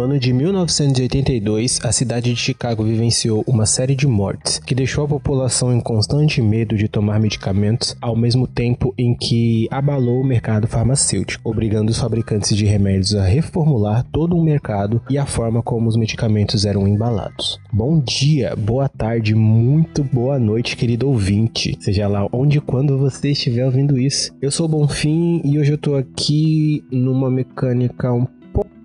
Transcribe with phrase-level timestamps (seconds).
[0.00, 5.04] No ano de 1982, a cidade de Chicago vivenciou uma série de mortes que deixou
[5.04, 10.26] a população em constante medo de tomar medicamentos, ao mesmo tempo em que abalou o
[10.26, 15.62] mercado farmacêutico, obrigando os fabricantes de remédios a reformular todo o mercado e a forma
[15.62, 17.60] como os medicamentos eram embalados.
[17.70, 23.32] Bom dia, boa tarde, muito boa noite, querido ouvinte, seja lá onde e quando você
[23.32, 24.32] estiver ouvindo isso.
[24.40, 28.26] Eu sou o Bonfim e hoje eu tô aqui numa mecânica um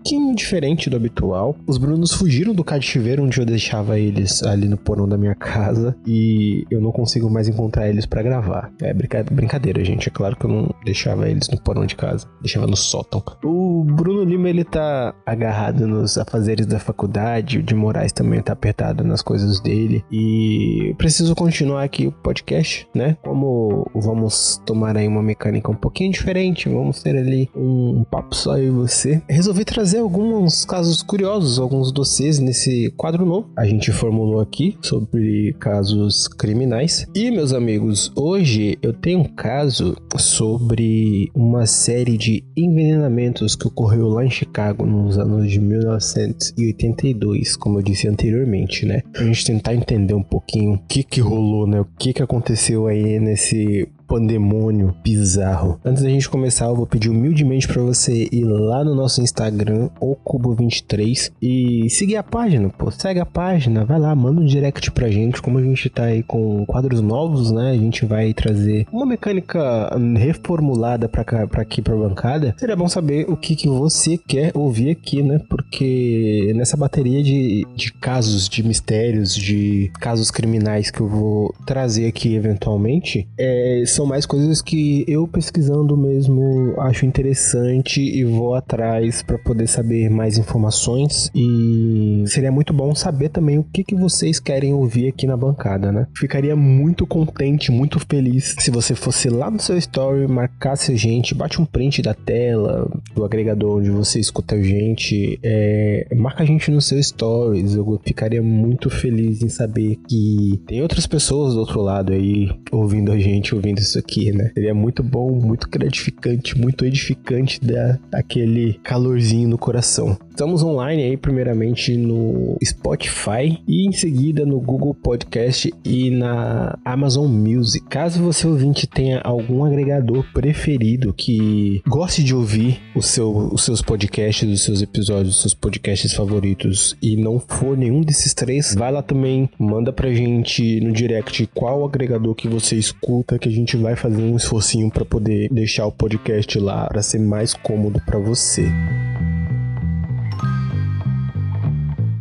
[0.06, 1.56] pouquinho diferente do habitual.
[1.66, 5.96] Os Brunos fugiram do cativeiro onde eu deixava eles ali no porão da minha casa
[6.06, 8.72] e eu não consigo mais encontrar eles para gravar.
[8.84, 10.08] É brincadeira, gente.
[10.08, 13.24] É claro que eu não deixava eles no porão de casa, deixava no sótão.
[13.44, 18.54] O Bruno Lima ele tá agarrado nos afazeres da faculdade, o de Moraes também tá
[18.54, 23.18] apertado nas coisas dele e preciso continuar aqui o podcast, né?
[23.24, 28.56] Como vamos tomar aí uma mecânica um pouquinho diferente, vamos ter ali um papo só
[28.56, 29.20] eu e você.
[29.28, 33.50] Resolvi trazer trazer alguns casos curiosos, alguns dossiês nesse quadro novo.
[33.56, 37.08] A gente formulou aqui sobre casos criminais.
[37.16, 44.10] E, meus amigos, hoje eu tenho um caso sobre uma série de envenenamentos que ocorreu
[44.10, 49.02] lá em Chicago nos anos de 1982, como eu disse anteriormente, né?
[49.14, 51.80] Pra gente tentar entender um pouquinho o que que rolou, né?
[51.80, 55.80] O que que aconteceu aí nesse pandemônio bizarro.
[55.84, 59.90] Antes da gente começar, eu vou pedir humildemente para você ir lá no nosso Instagram,
[60.00, 62.90] o Cubo23, e seguir a página, pô.
[62.92, 65.42] Segue a página, vai lá, manda um direct pra gente.
[65.42, 67.72] Como a gente tá aí com quadros novos, né?
[67.72, 72.56] A gente vai trazer uma mecânica reformulada pra, cá, pra aqui pra bancada.
[72.58, 75.40] Seria bom saber o que, que você quer ouvir aqui, né?
[75.50, 82.08] Porque nessa bateria de, de casos, de mistérios, de casos criminais que eu vou trazer
[82.08, 89.24] aqui eventualmente, é são mais coisas que eu pesquisando mesmo acho interessante e vou atrás
[89.24, 94.38] para poder saber mais informações e seria muito bom saber também o que, que vocês
[94.38, 96.08] querem ouvir aqui na bancada, né?
[96.14, 101.34] Ficaria muito contente, muito feliz se você fosse lá no seu story, marcasse a gente,
[101.34, 106.46] bate um print da tela do agregador onde você escuta a gente, é, marca a
[106.46, 111.62] gente no seu stories, eu ficaria muito feliz em saber que tem outras pessoas do
[111.62, 114.52] outro lado aí ouvindo a gente, ouvindo isso aqui, né?
[114.54, 120.18] Seria muito bom, muito gratificante, muito edificante dar aquele calorzinho no coração.
[120.30, 127.28] Estamos online aí, primeiramente no Spotify e em seguida no Google Podcast e na Amazon
[127.28, 127.86] Music.
[127.88, 134.50] Caso você ouvinte tenha algum agregador preferido que goste de ouvir seu, os seus podcasts,
[134.50, 139.02] os seus episódios, os seus podcasts favoritos e não for nenhum desses três, vai lá
[139.02, 143.96] também, manda pra gente no direct qual agregador que você escuta, que a gente vai
[143.96, 148.66] fazer um esforcinho para poder deixar o podcast lá para ser mais cômodo para você.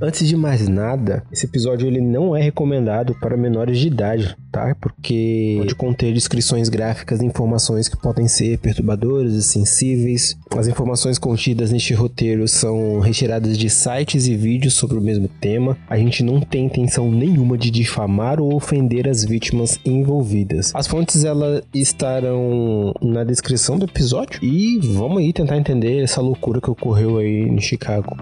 [0.05, 4.77] Antes de mais nada, esse episódio ele não é recomendado para menores de idade, tá?
[4.79, 10.37] Porque pode conter descrições gráficas e informações que podem ser perturbadoras e sensíveis.
[10.55, 15.75] As informações contidas neste roteiro são retiradas de sites e vídeos sobre o mesmo tema.
[15.89, 20.71] A gente não tem intenção nenhuma de difamar ou ofender as vítimas envolvidas.
[20.75, 26.61] As fontes elas estarão na descrição do episódio e vamos aí tentar entender essa loucura
[26.61, 28.15] que ocorreu aí em Chicago.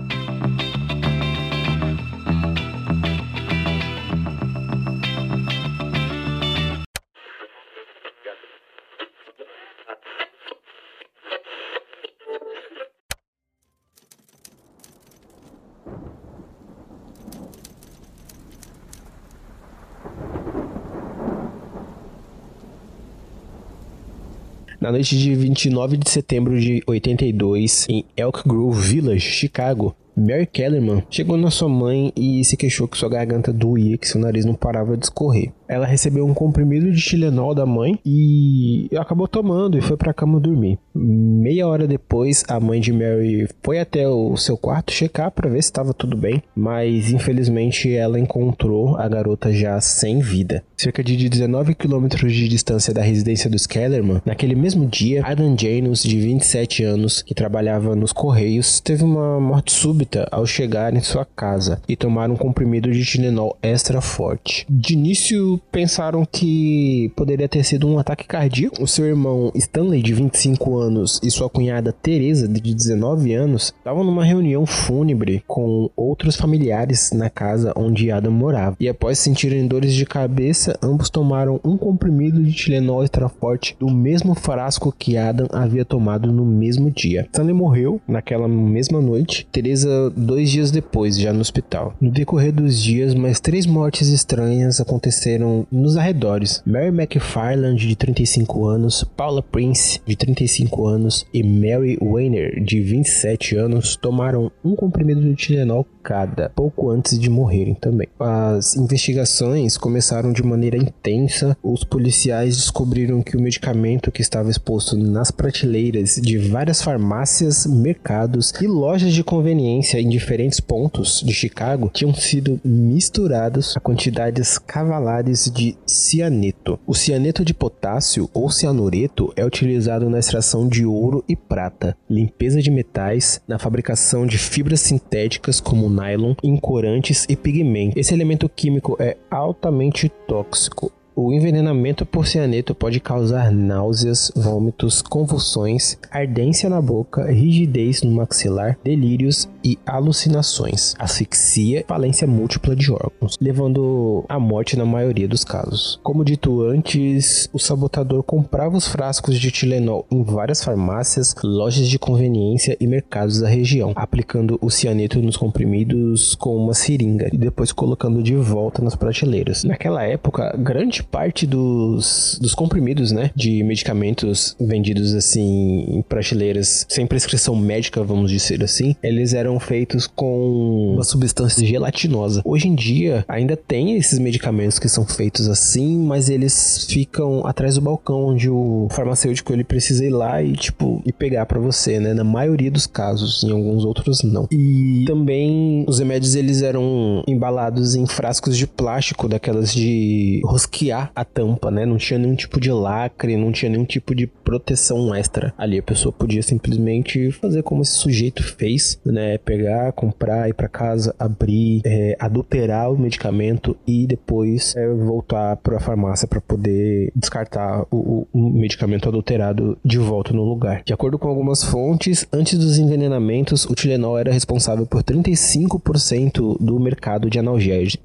[24.83, 31.03] Na noite de 29 de setembro de 82, em Elk Grove Village, Chicago, Mary Kellerman
[31.11, 34.55] chegou na sua mãe e se queixou que sua garganta doía, que seu nariz não
[34.55, 35.53] parava de escorrer.
[35.67, 40.15] Ela recebeu um comprimido de Tilenol da mãe e acabou tomando e foi para a
[40.15, 40.79] cama dormir.
[40.95, 45.63] Meia hora depois, a mãe de Mary foi até o seu quarto checar para ver
[45.63, 50.63] se estava tudo bem, mas infelizmente ela encontrou a garota já sem vida.
[50.77, 56.03] Cerca de 19 quilômetros de distância da residência dos Kellerman, naquele mesmo dia, Adam Janos,
[56.03, 61.25] de 27 anos, que trabalhava nos Correios, teve uma morte súbita ao chegar em sua
[61.25, 64.67] casa e tomar um comprimido de Tilenol extra forte.
[64.69, 68.83] De início, pensaram que poderia ter sido um ataque cardíaco.
[68.83, 74.05] O seu irmão Stanley, de 25 anos, e sua cunhada Teresa, de 19 anos, estavam
[74.05, 78.77] numa reunião fúnebre com outros familiares na casa onde Adam morava.
[78.81, 83.91] E após sentirem dores de cabeça, ambos tomaram um comprimido de Tilenol extra forte do
[83.91, 87.27] mesmo frasco que Adam havia tomado no mesmo dia.
[87.33, 91.95] Stanley morreu naquela mesma noite, Teresa dois dias depois, já no hospital.
[92.01, 96.63] No decorrer dos dias, mais três mortes estranhas aconteceram nos arredores.
[96.67, 103.57] Mary McFarland, de 35 anos, Paula Prince, de 35 anos, e Mary Weiner, de 27
[103.57, 108.09] anos, tomaram um comprimido de Tilenol cada, pouco antes de morrerem também.
[108.19, 111.57] As investigações começaram de maneira intensa.
[111.63, 118.53] Os policiais descobriram que o medicamento que estava exposto nas prateleiras de várias farmácias, mercados
[118.61, 125.51] e lojas de conveniência em diferentes pontos de Chicago tinham sido misturados a quantidades cavalares
[125.51, 126.79] de cianeto.
[126.87, 132.63] O cianeto de potássio ou cianureto é utilizado na extração de ouro e prata, limpeza
[132.63, 137.99] de metais, na fabricação de fibras sintéticas como nylon, em corantes e pigmento.
[137.99, 145.99] Esse elemento químico é altamente tóxico o envenenamento por cianeto pode causar náuseas, vômitos, convulsões,
[146.11, 154.25] ardência na boca, rigidez no maxilar, delírios e alucinações, asfixia, falência múltipla de órgãos, levando
[154.29, 156.01] à morte na maioria dos casos.
[156.03, 161.99] Como dito antes, o sabotador comprava os frascos de Tilenol em várias farmácias, lojas de
[161.99, 167.71] conveniência e mercados da região, aplicando o cianeto nos comprimidos com uma seringa e depois
[167.73, 169.65] colocando de volta nas prateleiras.
[169.65, 176.87] Naquela época, grande grande parte dos, dos comprimidos, né, de medicamentos vendidos assim em prateleiras
[176.89, 182.43] sem prescrição médica, vamos dizer assim, eles eram feitos com uma substância gelatinosa.
[182.45, 187.75] Hoje em dia ainda tem esses medicamentos que são feitos assim, mas eles ficam atrás
[187.75, 191.99] do balcão onde o farmacêutico ele precisa ir lá e tipo e pegar para você,
[191.99, 192.15] né?
[192.15, 194.47] Na maioria dos casos, em alguns outros não.
[194.51, 201.25] E também os remédios eles eram embalados em frascos de plástico daquelas de rosquear a
[201.25, 201.87] tampa, né?
[201.87, 205.79] Não tinha nenhum tipo de lacre, não tinha nenhum tipo de proteção extra ali.
[205.79, 209.39] A pessoa podia simplesmente fazer como esse sujeito fez, né?
[209.39, 215.77] Pegar, comprar, ir para casa, abrir, é, adulterar o medicamento e depois é, voltar para
[215.77, 220.83] a farmácia para poder descartar o, o, medicamento adulterado de volta no lugar.
[220.85, 226.79] De acordo com algumas fontes, antes dos envenenamentos, o Tilenol era responsável por 35% do
[226.81, 227.39] mercado de,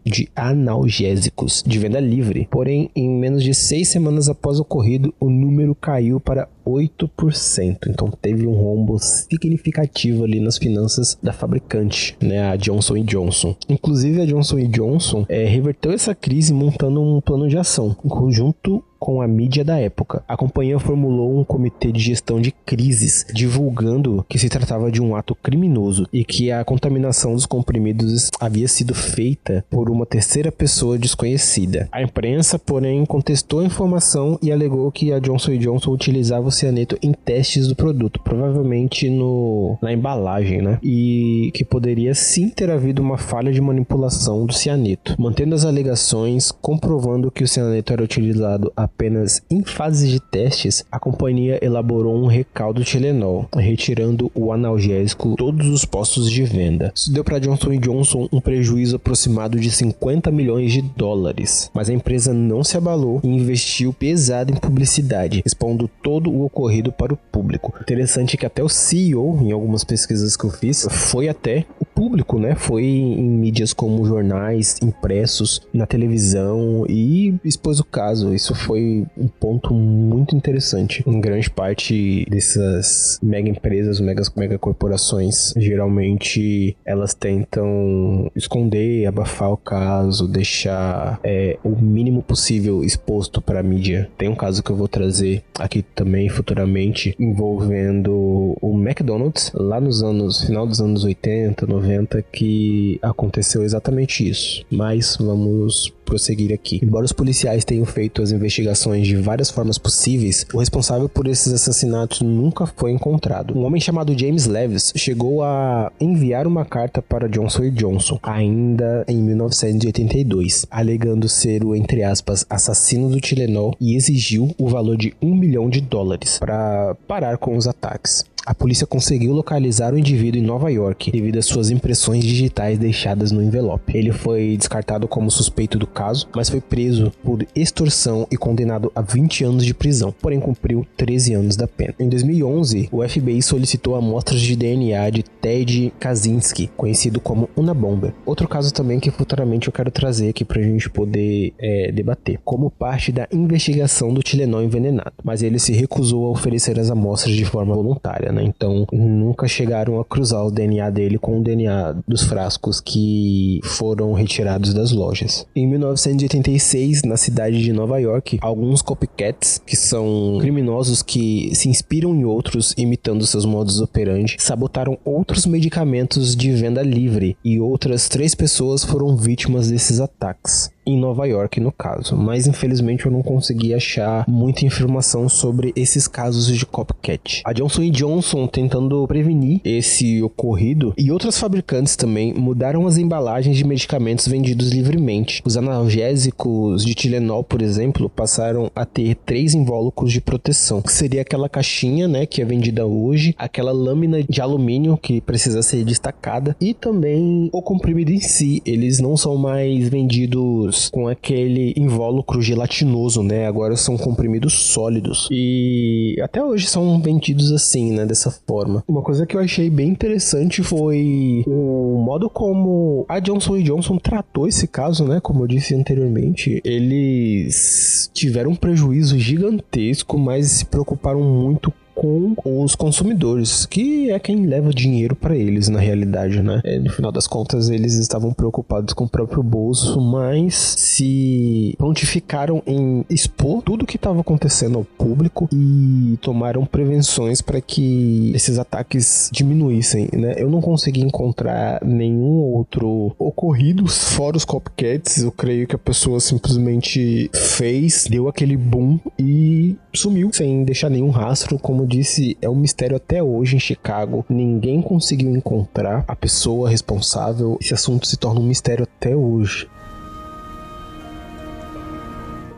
[0.06, 2.48] de analgésicos de venda livre.
[2.50, 7.88] Porém, em menos de seis semanas após o ocorrido, o número caiu para 8%.
[7.88, 13.56] Então teve um rombo significativo ali nas finanças da fabricante, né, a Johnson Johnson.
[13.70, 18.84] Inclusive a Johnson Johnson é, reverteu essa crise montando um plano de ação em conjunto
[19.00, 20.24] com a mídia da época.
[20.28, 25.16] A companhia formulou um comitê de gestão de crises, divulgando que se tratava de um
[25.16, 30.98] ato criminoso e que a contaminação dos comprimidos havia sido feita por uma terceira pessoa
[30.98, 31.88] desconhecida.
[31.92, 37.14] A imprensa, porém, contestou a informação e alegou que a Johnson Johnson utilizava cianeto em
[37.14, 40.80] testes do produto, provavelmente no, na embalagem, né?
[40.84, 46.52] E que poderia sim ter havido uma falha de manipulação do cianeto, mantendo as alegações,
[46.52, 52.28] comprovando que o cianeto era utilizado apenas em fases de testes, a companhia elaborou um
[52.28, 56.92] recaldo Tilenol, retirando o analgésico todos os postos de venda.
[56.96, 61.94] Isso deu para Johnson Johnson um prejuízo aproximado de 50 milhões de dólares, mas a
[61.94, 67.18] empresa não se abalou e investiu pesado em publicidade, expondo todo o ocorrido para o
[67.18, 67.74] público.
[67.82, 71.66] Interessante que até o CEO, em algumas pesquisas que eu fiz, foi até
[71.98, 72.54] público, né?
[72.54, 78.36] Foi em mídias como jornais, impressos, na televisão e expôs o caso.
[78.36, 81.04] Isso foi um ponto muito interessante.
[81.08, 89.58] Em grande parte dessas mega empresas, megas, mega corporações, geralmente elas tentam esconder, abafar o
[89.58, 94.08] caso, deixar é, o mínimo possível exposto para a mídia.
[94.16, 100.04] Tem um caso que eu vou trazer aqui também futuramente envolvendo o McDonald's lá nos
[100.04, 101.87] anos final dos anos 80, 90
[102.32, 104.66] que aconteceu exatamente isso.
[104.72, 106.80] Mas vamos prosseguir aqui.
[106.82, 111.52] Embora os policiais tenham feito as investigações de várias formas possíveis, o responsável por esses
[111.52, 113.58] assassinatos nunca foi encontrado.
[113.58, 119.18] Um homem chamado James Levis chegou a enviar uma carta para Johnson Johnson, ainda em
[119.18, 125.36] 1982, alegando ser o, entre aspas, assassino do Tilenol e exigiu o valor de um
[125.36, 128.24] milhão de dólares para parar com os ataques.
[128.48, 133.30] A polícia conseguiu localizar o indivíduo em Nova York devido às suas impressões digitais deixadas
[133.30, 133.92] no envelope.
[133.96, 139.02] Ele foi descartado como suspeito do caso, mas foi preso por extorsão e condenado a
[139.02, 141.94] 20 anos de prisão, porém cumpriu 13 anos da pena.
[142.00, 148.14] Em 2011, o FBI solicitou amostras de DNA de Ted Kaczynski, conhecido como Una Bomber.
[148.26, 152.72] Outro caso também que futuramente eu quero trazer aqui pra gente poder é, debater, como
[152.72, 157.44] parte da investigação do Tilenol envenenado, mas ele se recusou a oferecer as amostras de
[157.44, 158.44] forma voluntária, né?
[158.46, 164.14] Então nunca chegaram a cruzar o DNA dele com o DNA dos frascos que foram
[164.14, 165.46] retirados das lojas.
[165.56, 172.16] Em 1986, na cidade de Nova York, alguns copycats, que são criminosos que se inspiram
[172.16, 178.36] em outros imitando seus modos operandi, sabotaram outros medicamentos de venda livre e outras três
[178.36, 182.16] pessoas foram vítimas desses ataques em Nova York, no caso.
[182.16, 187.42] Mas infelizmente eu não consegui achar muita informação sobre esses casos de copycat.
[187.46, 193.66] A Johnson Johnson tentando prevenir esse ocorrido e outras fabricantes também mudaram as embalagens de
[193.66, 195.42] medicamentos vendidos livremente.
[195.46, 201.22] Os analgésicos de Tilenol, por exemplo, passaram a ter três invólucros de proteção, que seria
[201.22, 206.56] aquela caixinha, né, que é vendida hoje, aquela lâmina de alumínio que precisa ser destacada
[206.62, 208.62] e também o comprimido em si.
[208.66, 213.48] Eles não são mais vendidos com aquele invólucro gelatinoso, né?
[213.48, 215.28] Agora são comprimidos sólidos.
[215.32, 218.06] E até hoje são vendidos assim, né?
[218.06, 218.84] Dessa forma.
[218.88, 224.48] Uma coisa que eu achei bem interessante foi o modo como a Johnson Johnson tratou
[224.48, 225.20] esse caso, né?
[225.20, 232.76] Como eu disse anteriormente, eles tiveram um prejuízo gigantesco, mas se preocuparam muito com os
[232.76, 236.62] consumidores, que é quem leva dinheiro para eles na realidade, né?
[236.64, 242.62] É, no final das contas, eles estavam preocupados com o próprio bolso, mas se prontificaram
[242.68, 248.60] em expor tudo o que estava acontecendo ao público e tomaram prevenções para que esses
[248.60, 250.36] ataques diminuíssem, né?
[250.38, 255.24] Eu não consegui encontrar nenhum outro ocorrido fora os copycats.
[255.24, 261.10] Eu creio que a pessoa simplesmente fez, deu aquele boom e sumiu sem deixar nenhum
[261.10, 264.26] rastro, como disse, é um mistério até hoje em Chicago.
[264.30, 267.58] Ninguém conseguiu encontrar a pessoa responsável.
[267.60, 269.68] Esse assunto se torna um mistério até hoje.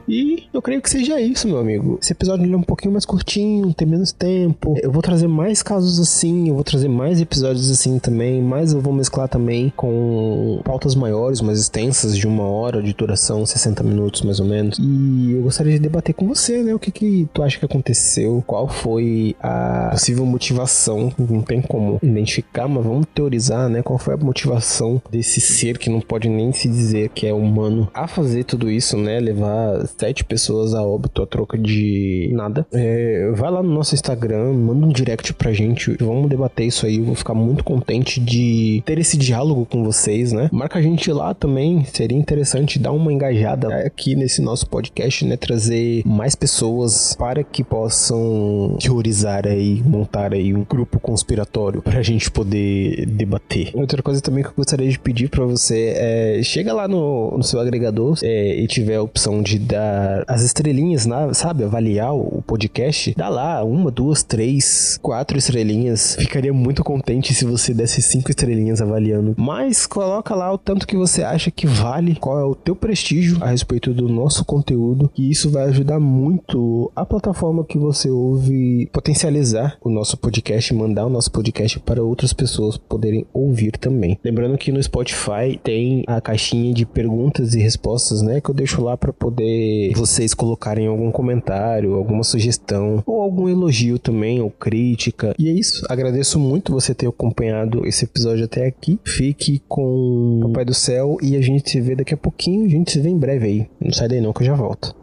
[0.10, 2.00] E eu creio que seja isso, meu amigo.
[2.02, 4.76] Esse episódio é um pouquinho mais curtinho, tem menos tempo.
[4.82, 8.82] Eu vou trazer mais casos assim, eu vou trazer mais episódios assim também, mas eu
[8.82, 14.24] vou mesclar também com pautas maiores, mais extensas, de uma hora de duração, 60 minutos
[14.24, 14.80] mais ou menos.
[14.80, 16.74] E eu gostaria de debater com você, né?
[16.74, 18.44] O que que tu acha que aconteceu?
[18.48, 21.14] Qual foi a possível motivação?
[21.20, 23.84] Não tem como identificar, mas vamos teorizar, né?
[23.84, 27.88] Qual foi a motivação desse ser que não pode nem se dizer que é humano
[27.94, 29.20] a fazer tudo isso, né?
[29.20, 32.66] Levar sete pessoas a óbito a troca de nada.
[32.72, 36.98] É, vai lá no nosso Instagram, manda um direct pra gente, vamos debater isso aí.
[36.98, 40.50] Eu vou ficar muito contente de ter esse diálogo com vocês, né?
[40.54, 45.36] Marca a gente lá também, seria interessante dar uma engajada aqui nesse nosso podcast, né?
[45.36, 52.32] Trazer mais pessoas para que possam teorizar aí, montar aí um grupo conspiratório pra gente
[52.32, 53.72] poder debater.
[53.74, 57.44] Outra coisa também que eu gostaria de pedir para você é chega lá no, no
[57.44, 59.89] seu agregador é, e tiver a opção de dar
[60.28, 61.64] as estrelinhas, sabe?
[61.64, 63.14] Avaliar o podcast.
[63.16, 66.16] Dá lá uma, duas, três, quatro estrelinhas.
[66.16, 69.36] Ficaria muito contente se você desse cinco estrelinhas avaliando.
[69.38, 73.38] Mas coloca lá o tanto que você acha que vale, qual é o teu prestígio
[73.42, 75.12] a respeito do nosso conteúdo.
[75.18, 81.06] E isso vai ajudar muito a plataforma que você ouve potencializar o nosso podcast, mandar
[81.06, 84.20] o nosso podcast para outras pessoas poderem ouvir também.
[84.24, 88.42] Lembrando que no Spotify tem a caixinha de perguntas e respostas, né?
[88.42, 94.00] Que eu deixo lá para poder vocês colocarem algum comentário, alguma sugestão, ou algum elogio
[94.00, 95.34] também, ou crítica.
[95.38, 95.86] E é isso.
[95.90, 99.00] Agradeço muito você ter acompanhado esse episódio até aqui.
[99.04, 102.66] Fique com o Papai do Céu e a gente se vê daqui a pouquinho.
[102.66, 103.68] A gente se vê em breve aí.
[103.80, 104.96] Não sai daí não que eu já volto.